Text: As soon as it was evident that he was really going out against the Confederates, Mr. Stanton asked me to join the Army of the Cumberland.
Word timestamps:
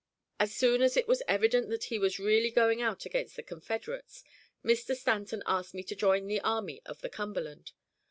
As 0.39 0.55
soon 0.55 0.81
as 0.81 0.97
it 0.97 1.07
was 1.07 1.21
evident 1.27 1.69
that 1.69 1.83
he 1.83 1.99
was 1.99 2.17
really 2.17 2.49
going 2.49 2.81
out 2.81 3.05
against 3.05 3.35
the 3.35 3.43
Confederates, 3.43 4.23
Mr. 4.65 4.95
Stanton 4.95 5.43
asked 5.45 5.75
me 5.75 5.83
to 5.83 5.95
join 5.95 6.25
the 6.25 6.41
Army 6.41 6.81
of 6.87 7.01
the 7.01 7.09
Cumberland. 7.11 7.73